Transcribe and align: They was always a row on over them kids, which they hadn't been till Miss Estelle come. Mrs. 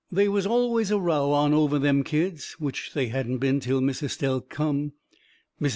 They 0.11 0.27
was 0.27 0.47
always 0.47 0.89
a 0.89 0.97
row 0.99 1.31
on 1.31 1.53
over 1.53 1.77
them 1.77 2.03
kids, 2.03 2.53
which 2.53 2.95
they 2.95 3.09
hadn't 3.09 3.37
been 3.37 3.59
till 3.59 3.81
Miss 3.81 4.01
Estelle 4.01 4.41
come. 4.41 4.93
Mrs. 5.61 5.69